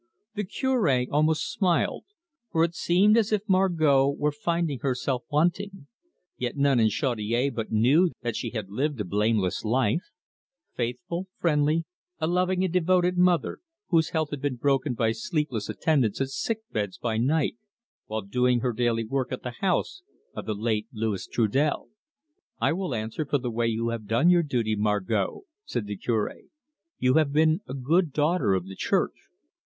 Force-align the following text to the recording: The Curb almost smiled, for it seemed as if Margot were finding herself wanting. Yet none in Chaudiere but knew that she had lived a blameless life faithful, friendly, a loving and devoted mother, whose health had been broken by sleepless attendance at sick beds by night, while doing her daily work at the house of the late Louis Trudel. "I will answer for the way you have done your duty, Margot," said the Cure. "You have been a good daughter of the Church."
The 0.33 0.43
Curb 0.45 1.09
almost 1.11 1.51
smiled, 1.51 2.05
for 2.51 2.63
it 2.63 2.73
seemed 2.73 3.15
as 3.17 3.31
if 3.31 3.47
Margot 3.47 4.09
were 4.09 4.31
finding 4.31 4.79
herself 4.79 5.25
wanting. 5.29 5.85
Yet 6.39 6.57
none 6.57 6.79
in 6.79 6.89
Chaudiere 6.89 7.51
but 7.51 7.71
knew 7.71 8.09
that 8.23 8.35
she 8.35 8.49
had 8.49 8.71
lived 8.71 8.99
a 8.99 9.03
blameless 9.05 9.63
life 9.63 10.09
faithful, 10.75 11.27
friendly, 11.37 11.85
a 12.17 12.25
loving 12.25 12.63
and 12.63 12.73
devoted 12.73 13.15
mother, 13.15 13.59
whose 13.89 14.09
health 14.09 14.31
had 14.31 14.41
been 14.41 14.55
broken 14.55 14.95
by 14.95 15.11
sleepless 15.11 15.69
attendance 15.69 16.19
at 16.19 16.29
sick 16.29 16.61
beds 16.71 16.97
by 16.97 17.17
night, 17.19 17.57
while 18.07 18.21
doing 18.21 18.61
her 18.61 18.73
daily 18.73 19.05
work 19.05 19.31
at 19.31 19.43
the 19.43 19.51
house 19.61 20.01
of 20.33 20.47
the 20.47 20.55
late 20.55 20.87
Louis 20.91 21.27
Trudel. 21.27 21.89
"I 22.59 22.73
will 22.73 22.95
answer 22.95 23.23
for 23.23 23.37
the 23.37 23.51
way 23.51 23.67
you 23.67 23.89
have 23.89 24.07
done 24.07 24.31
your 24.31 24.41
duty, 24.41 24.75
Margot," 24.75 25.41
said 25.63 25.85
the 25.85 25.95
Cure. 25.95 26.33
"You 26.97 27.13
have 27.17 27.31
been 27.31 27.61
a 27.69 27.75
good 27.75 28.11
daughter 28.11 28.55
of 28.55 28.65
the 28.67 28.75
Church." 28.75 29.29